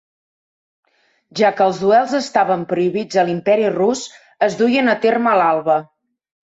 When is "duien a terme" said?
4.67-5.35